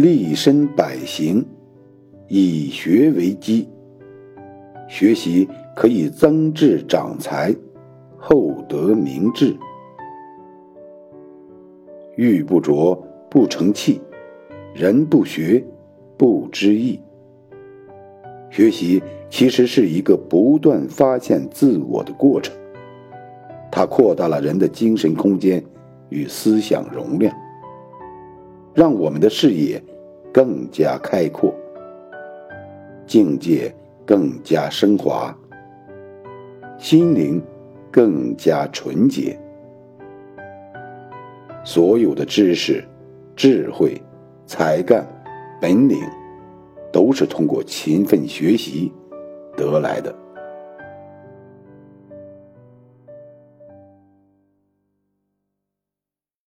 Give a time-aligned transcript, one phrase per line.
[0.00, 1.44] 立身百行，
[2.26, 3.68] 以学为基。
[4.88, 5.46] 学习
[5.76, 7.54] 可以增智长才，
[8.16, 9.54] 厚德明志。
[12.16, 14.00] 玉不琢不成器，
[14.72, 15.62] 人不学
[16.16, 16.98] 不知义。
[18.48, 22.56] 学习其实是一个不断发现自我的过程，
[23.70, 25.62] 它扩大了人的精神空间
[26.08, 27.36] 与思想容量，
[28.74, 29.82] 让我们的视野
[30.32, 31.54] 更加开阔，
[33.06, 33.74] 境界
[34.06, 35.36] 更加升华，
[36.78, 37.42] 心灵
[37.90, 39.38] 更加纯洁。
[41.64, 42.84] 所有的知识、
[43.36, 44.00] 智慧、
[44.46, 45.06] 才干、
[45.60, 45.98] 本领。
[46.92, 48.92] 都是通过勤奋学习
[49.56, 50.12] 得来的。